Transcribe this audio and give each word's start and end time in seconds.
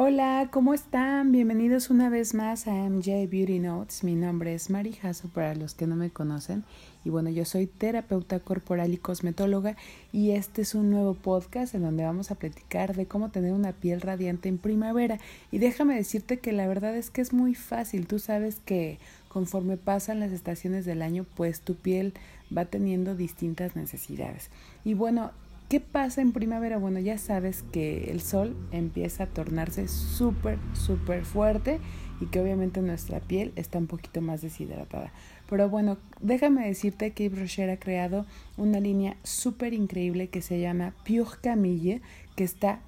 Hola, 0.00 0.48
¿cómo 0.52 0.74
están? 0.74 1.32
Bienvenidos 1.32 1.90
una 1.90 2.08
vez 2.08 2.32
más 2.32 2.68
a 2.68 2.88
MJ 2.88 3.26
Beauty 3.28 3.58
Notes. 3.58 4.04
Mi 4.04 4.14
nombre 4.14 4.54
es 4.54 4.70
Mari 4.70 4.92
Jasso 4.92 5.26
para 5.26 5.56
los 5.56 5.74
que 5.74 5.88
no 5.88 5.96
me 5.96 6.10
conocen. 6.10 6.62
Y 7.04 7.10
bueno, 7.10 7.30
yo 7.30 7.44
soy 7.44 7.66
terapeuta 7.66 8.38
corporal 8.38 8.94
y 8.94 8.98
cosmetóloga 8.98 9.76
y 10.12 10.30
este 10.30 10.62
es 10.62 10.76
un 10.76 10.90
nuevo 10.92 11.14
podcast 11.14 11.74
en 11.74 11.82
donde 11.82 12.04
vamos 12.04 12.30
a 12.30 12.36
platicar 12.36 12.94
de 12.94 13.06
cómo 13.06 13.30
tener 13.30 13.52
una 13.52 13.72
piel 13.72 14.00
radiante 14.00 14.48
en 14.48 14.58
primavera. 14.58 15.18
Y 15.50 15.58
déjame 15.58 15.96
decirte 15.96 16.38
que 16.38 16.52
la 16.52 16.68
verdad 16.68 16.96
es 16.96 17.10
que 17.10 17.20
es 17.20 17.32
muy 17.32 17.56
fácil. 17.56 18.06
Tú 18.06 18.20
sabes 18.20 18.60
que 18.64 19.00
conforme 19.26 19.78
pasan 19.78 20.20
las 20.20 20.30
estaciones 20.30 20.84
del 20.84 21.02
año, 21.02 21.26
pues 21.34 21.60
tu 21.60 21.74
piel 21.74 22.14
va 22.56 22.66
teniendo 22.66 23.16
distintas 23.16 23.74
necesidades. 23.74 24.50
Y 24.84 24.94
bueno, 24.94 25.32
¿Qué 25.68 25.80
pasa 25.80 26.22
en 26.22 26.32
primavera? 26.32 26.78
Bueno, 26.78 26.98
ya 26.98 27.18
sabes 27.18 27.62
que 27.62 28.10
el 28.10 28.22
sol 28.22 28.56
empieza 28.72 29.24
a 29.24 29.26
tornarse 29.26 29.86
súper, 29.86 30.58
súper 30.72 31.26
fuerte 31.26 31.78
y 32.22 32.26
que 32.26 32.40
obviamente 32.40 32.80
nuestra 32.80 33.20
piel 33.20 33.52
está 33.54 33.76
un 33.76 33.86
poquito 33.86 34.22
más 34.22 34.40
deshidratada. 34.40 35.12
Pero 35.46 35.68
bueno, 35.68 35.98
déjame 36.22 36.66
decirte 36.66 37.12
que 37.12 37.28
Yves 37.28 37.58
ha 37.58 37.76
creado 37.76 38.24
una 38.56 38.80
línea 38.80 39.18
súper 39.24 39.74
increíble 39.74 40.28
que 40.28 40.40
se 40.40 40.58
llama 40.58 40.94
Pure 41.06 41.36
Camille, 41.42 42.00
que 42.34 42.44
está 42.44 42.80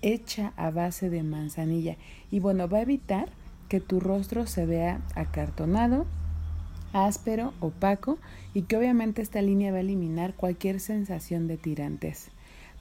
hecha 0.00 0.52
a 0.56 0.70
base 0.70 1.10
de 1.10 1.24
manzanilla. 1.24 1.96
Y 2.30 2.38
bueno, 2.38 2.68
va 2.68 2.78
a 2.78 2.82
evitar 2.82 3.30
que 3.68 3.80
tu 3.80 3.98
rostro 3.98 4.46
se 4.46 4.64
vea 4.64 5.00
acartonado, 5.16 6.06
áspero, 6.92 7.52
opaco 7.60 8.18
y 8.54 8.62
que 8.62 8.76
obviamente 8.76 9.22
esta 9.22 9.42
línea 9.42 9.72
va 9.72 9.78
a 9.78 9.82
eliminar 9.82 10.34
cualquier 10.34 10.80
sensación 10.80 11.46
de 11.48 11.56
tirantes. 11.56 12.28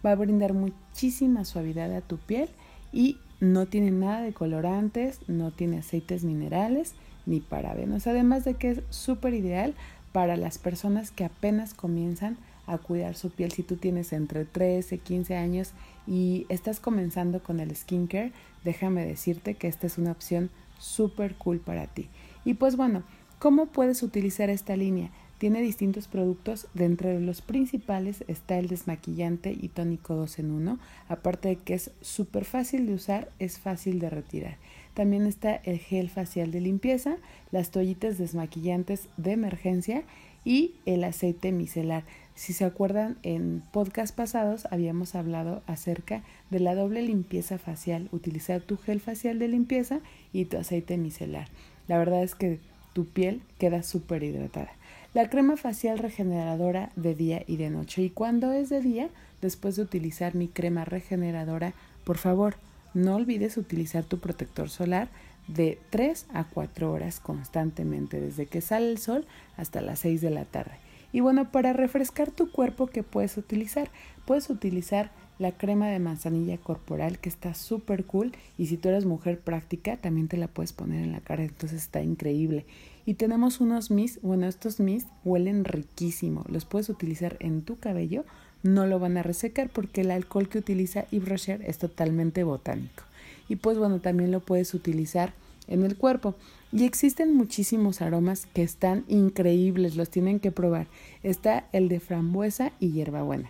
Va 0.05 0.11
a 0.11 0.15
brindar 0.15 0.53
muchísima 0.53 1.45
suavidad 1.45 1.93
a 1.95 2.01
tu 2.01 2.17
piel 2.17 2.49
y 2.91 3.17
no 3.39 3.65
tiene 3.67 3.91
nada 3.91 4.21
de 4.21 4.33
colorantes, 4.33 5.19
no 5.27 5.51
tiene 5.51 5.79
aceites 5.79 6.23
minerales 6.23 6.93
ni 7.25 7.41
parabenos, 7.41 8.07
además 8.07 8.45
de 8.45 8.55
que 8.55 8.71
es 8.71 8.81
súper 8.89 9.33
ideal 9.33 9.75
para 10.11 10.37
las 10.37 10.57
personas 10.57 11.11
que 11.11 11.25
apenas 11.25 11.73
comienzan 11.73 12.37
a 12.65 12.77
cuidar 12.77 13.15
su 13.15 13.29
piel. 13.29 13.51
Si 13.51 13.63
tú 13.63 13.77
tienes 13.77 14.13
entre 14.13 14.45
13, 14.45 14.97
15 14.97 15.35
años 15.35 15.71
y 16.05 16.45
estás 16.49 16.79
comenzando 16.79 17.41
con 17.43 17.59
el 17.59 17.75
skincare, 17.75 18.31
déjame 18.63 19.05
decirte 19.05 19.55
que 19.55 19.67
esta 19.67 19.87
es 19.87 19.97
una 19.97 20.11
opción 20.11 20.49
súper 20.79 21.35
cool 21.35 21.59
para 21.59 21.87
ti. 21.87 22.09
Y 22.45 22.53
pues 22.53 22.75
bueno, 22.77 23.03
¿Cómo 23.39 23.67
puedes 23.67 24.01
utilizar 24.01 24.49
esta 24.49 24.75
línea? 24.75 25.11
Tiene 25.37 25.61
distintos 25.61 26.07
productos, 26.07 26.65
de 26.73 27.19
los 27.19 27.43
principales 27.43 28.23
está 28.27 28.57
el 28.57 28.67
desmaquillante 28.67 29.51
y 29.51 29.67
tónico 29.67 30.15
2 30.15 30.39
en 30.39 30.49
1, 30.49 30.79
aparte 31.07 31.49
de 31.49 31.55
que 31.57 31.75
es 31.75 31.91
súper 32.01 32.45
fácil 32.45 32.87
de 32.87 32.95
usar, 32.95 33.29
es 33.37 33.59
fácil 33.59 33.99
de 33.99 34.09
retirar. 34.09 34.57
También 34.95 35.27
está 35.27 35.53
el 35.53 35.77
gel 35.77 36.09
facial 36.09 36.49
de 36.49 36.61
limpieza, 36.61 37.17
las 37.51 37.69
toallitas 37.69 38.17
desmaquillantes 38.17 39.07
de 39.17 39.33
emergencia 39.33 40.01
y 40.43 40.73
el 40.87 41.03
aceite 41.03 41.51
micelar. 41.51 42.05
Si 42.33 42.53
se 42.53 42.65
acuerdan, 42.65 43.19
en 43.21 43.61
podcast 43.71 44.15
pasados 44.15 44.67
habíamos 44.71 45.13
hablado 45.13 45.61
acerca 45.67 46.23
de 46.49 46.59
la 46.59 46.73
doble 46.73 47.03
limpieza 47.03 47.59
facial, 47.59 48.09
utilizar 48.11 48.61
tu 48.61 48.77
gel 48.77 48.99
facial 48.99 49.37
de 49.37 49.47
limpieza 49.47 49.99
y 50.33 50.45
tu 50.45 50.57
aceite 50.57 50.97
micelar. 50.97 51.49
La 51.87 51.99
verdad 51.99 52.23
es 52.23 52.33
que 52.33 52.59
tu 52.97 53.05
piel 53.05 53.43
queda 53.59 53.83
súper 53.83 54.23
hidratada. 54.23 54.71
La 55.13 55.29
crema 55.29 55.55
facial 55.55 55.99
regeneradora 55.99 56.89
de 56.95 57.13
día 57.13 57.43
y 57.45 57.57
de 57.57 57.69
noche. 57.69 58.01
Y 58.01 58.09
cuando 58.09 58.53
es 58.53 58.69
de 58.69 58.81
día, 58.81 59.09
después 59.39 59.75
de 59.75 59.83
utilizar 59.83 60.33
mi 60.33 60.47
crema 60.47 60.83
regeneradora, 60.83 61.75
por 62.03 62.17
favor, 62.17 62.55
no 62.95 63.13
olvides 63.13 63.55
utilizar 63.57 64.03
tu 64.03 64.17
protector 64.17 64.71
solar 64.71 65.09
de 65.47 65.77
3 65.91 66.25
a 66.33 66.45
4 66.45 66.91
horas 66.91 67.19
constantemente, 67.19 68.19
desde 68.19 68.47
que 68.47 68.61
sale 68.61 68.89
el 68.89 68.97
sol 68.97 69.27
hasta 69.57 69.79
las 69.81 69.99
6 69.99 70.19
de 70.19 70.31
la 70.31 70.45
tarde. 70.45 70.73
Y 71.13 71.19
bueno, 71.19 71.51
para 71.51 71.73
refrescar 71.73 72.31
tu 72.31 72.51
cuerpo, 72.51 72.87
¿qué 72.87 73.03
puedes 73.03 73.37
utilizar? 73.37 73.91
Puedes 74.25 74.49
utilizar 74.49 75.11
la 75.39 75.51
crema 75.51 75.87
de 75.87 75.99
manzanilla 75.99 76.57
corporal 76.57 77.19
que 77.19 77.29
está 77.29 77.53
súper 77.53 78.05
cool 78.05 78.33
y 78.57 78.67
si 78.67 78.77
tú 78.77 78.89
eres 78.89 79.05
mujer 79.05 79.39
práctica 79.39 79.97
también 79.97 80.27
te 80.27 80.37
la 80.37 80.47
puedes 80.47 80.73
poner 80.73 81.03
en 81.03 81.11
la 81.11 81.19
cara, 81.19 81.43
entonces 81.43 81.83
está 81.83 82.01
increíble. 82.01 82.65
Y 83.05 83.13
tenemos 83.13 83.61
unos 83.61 83.89
mist, 83.91 84.21
bueno, 84.21 84.47
estos 84.47 84.79
mist 84.79 85.07
huelen 85.23 85.63
riquísimo, 85.63 86.43
los 86.49 86.65
puedes 86.65 86.89
utilizar 86.89 87.37
en 87.39 87.61
tu 87.61 87.77
cabello, 87.77 88.25
no 88.63 88.85
lo 88.85 88.99
van 88.99 89.17
a 89.17 89.23
resecar 89.23 89.69
porque 89.69 90.01
el 90.01 90.11
alcohol 90.11 90.49
que 90.49 90.57
utiliza 90.57 91.07
Yves 91.11 91.29
Rocher 91.29 91.61
es 91.65 91.77
totalmente 91.77 92.43
botánico. 92.43 93.03
Y 93.47 93.55
pues 93.57 93.77
bueno, 93.77 94.01
también 94.01 94.31
lo 94.31 94.41
puedes 94.41 94.73
utilizar 94.73 95.33
en 95.67 95.83
el 95.83 95.95
cuerpo. 95.95 96.35
Y 96.73 96.83
existen 96.83 97.33
muchísimos 97.33 98.01
aromas 98.01 98.45
que 98.47 98.63
están 98.63 99.05
increíbles, 99.07 99.95
los 99.95 100.09
tienen 100.09 100.41
que 100.41 100.51
probar. 100.51 100.87
Está 101.23 101.65
el 101.71 101.87
de 101.87 102.01
frambuesa 102.01 102.73
y 102.81 102.91
hierbabuena 102.91 103.49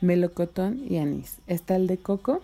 melocotón 0.00 0.82
y 0.88 0.98
anís. 0.98 1.38
Está 1.46 1.76
el 1.76 1.86
de 1.86 1.98
coco, 1.98 2.40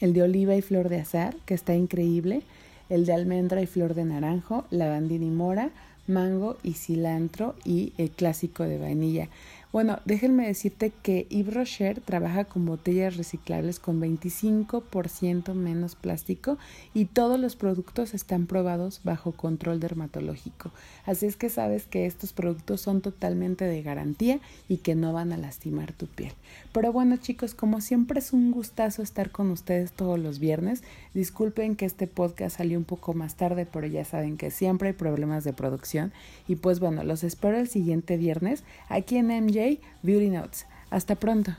el 0.00 0.12
de 0.12 0.22
oliva 0.22 0.56
y 0.56 0.62
flor 0.62 0.88
de 0.88 1.00
azar, 1.00 1.36
que 1.44 1.54
está 1.54 1.74
increíble, 1.74 2.42
el 2.88 3.06
de 3.06 3.12
almendra 3.12 3.62
y 3.62 3.66
flor 3.66 3.94
de 3.94 4.04
naranjo, 4.04 4.64
lavandina 4.70 5.24
y 5.24 5.30
mora, 5.30 5.70
mango 6.06 6.56
y 6.62 6.72
cilantro 6.72 7.54
y 7.64 7.92
el 7.98 8.10
clásico 8.10 8.64
de 8.64 8.78
vainilla. 8.78 9.28
Bueno, 9.72 10.00
déjenme 10.04 10.48
decirte 10.48 10.90
que 10.90 11.28
Yves 11.30 11.54
Rocher 11.54 12.00
trabaja 12.00 12.44
con 12.44 12.66
botellas 12.66 13.16
reciclables 13.16 13.78
con 13.78 14.00
25% 14.00 15.54
menos 15.54 15.94
plástico 15.94 16.58
y 16.92 17.04
todos 17.04 17.38
los 17.38 17.54
productos 17.54 18.12
están 18.12 18.46
probados 18.46 19.00
bajo 19.04 19.30
control 19.30 19.78
dermatológico. 19.78 20.72
Así 21.06 21.26
es 21.26 21.36
que 21.36 21.50
sabes 21.50 21.86
que 21.86 22.06
estos 22.06 22.32
productos 22.32 22.80
son 22.80 23.00
totalmente 23.00 23.64
de 23.64 23.80
garantía 23.82 24.40
y 24.68 24.78
que 24.78 24.96
no 24.96 25.12
van 25.12 25.32
a 25.32 25.36
lastimar 25.36 25.92
tu 25.92 26.08
piel. 26.08 26.32
Pero 26.72 26.92
bueno 26.92 27.16
chicos, 27.18 27.54
como 27.54 27.80
siempre 27.80 28.18
es 28.18 28.32
un 28.32 28.50
gustazo 28.50 29.02
estar 29.02 29.30
con 29.30 29.52
ustedes 29.52 29.92
todos 29.92 30.18
los 30.18 30.40
viernes. 30.40 30.82
Disculpen 31.14 31.76
que 31.76 31.86
este 31.86 32.08
podcast 32.08 32.56
salió 32.56 32.76
un 32.76 32.84
poco 32.84 33.14
más 33.14 33.36
tarde, 33.36 33.66
pero 33.72 33.86
ya 33.86 34.04
saben 34.04 34.36
que 34.36 34.50
siempre 34.50 34.88
hay 34.88 34.94
problemas 34.94 35.44
de 35.44 35.52
producción. 35.52 36.12
Y 36.48 36.56
pues 36.56 36.80
bueno, 36.80 37.04
los 37.04 37.22
espero 37.22 37.56
el 37.56 37.68
siguiente 37.68 38.16
viernes 38.16 38.64
aquí 38.88 39.16
en 39.16 39.28
MJ 39.28 39.59
Beauty 40.02 40.30
Notes. 40.30 40.66
Hasta 40.90 41.14
pronto. 41.16 41.56